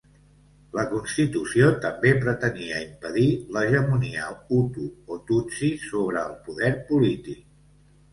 La 0.75 0.83
constitució 0.91 1.65
també 1.83 2.13
pretenia 2.23 2.79
impedir 2.85 3.25
l'hegemonia 3.57 4.31
hutu 4.55 4.87
o 5.17 5.19
tutsi 5.29 5.69
sobre 5.85 6.23
el 6.31 6.35
poder 6.49 6.73
polític. 6.89 7.45